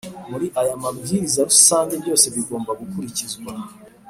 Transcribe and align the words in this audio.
muri 0.29 0.47
aya 0.61 0.75
mabwiriza 0.83 1.39
rusange 1.49 1.93
byose 2.03 2.25
bigomba 2.35 2.71
gukurikizwa 2.79 3.51